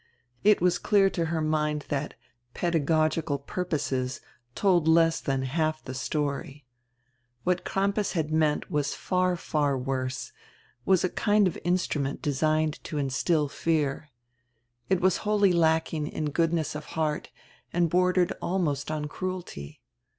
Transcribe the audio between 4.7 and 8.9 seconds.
less than half the story. What Crampas had meant